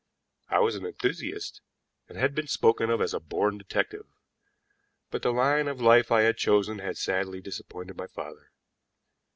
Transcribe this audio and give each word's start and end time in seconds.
I 0.49 0.57
was 0.61 0.75
an 0.75 0.83
enthusiast, 0.83 1.61
and 2.09 2.17
have 2.17 2.33
been 2.33 2.47
spoken 2.47 2.89
of 2.89 3.01
as 3.01 3.13
a 3.13 3.19
born 3.19 3.59
detective, 3.59 4.07
but 5.11 5.21
the 5.21 5.31
line 5.31 5.67
of 5.67 5.79
life 5.79 6.11
I 6.11 6.21
had 6.23 6.37
chosen 6.37 6.79
had 6.79 6.97
sadly 6.97 7.39
disappointed 7.39 7.97
my 7.97 8.07
father. 8.07 8.49